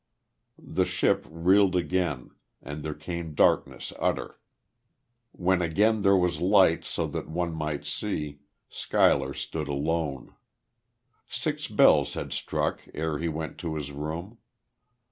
[0.57, 4.39] The ship reeled again, and there came darkness utter....
[5.31, 10.33] When again there was light so that one might see, Schuyler stood alone.
[11.27, 14.39] Six bells had struck ere he went to his room.